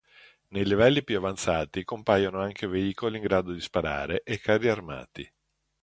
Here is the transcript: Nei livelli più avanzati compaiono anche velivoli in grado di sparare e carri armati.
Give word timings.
Nei 0.47 0.63
livelli 0.65 1.03
più 1.03 1.17
avanzati 1.17 1.83
compaiono 1.83 2.41
anche 2.41 2.65
velivoli 2.65 3.17
in 3.17 3.21
grado 3.21 3.51
di 3.53 3.61
sparare 3.61 4.23
e 4.23 4.39
carri 4.39 4.67
armati. 4.67 5.31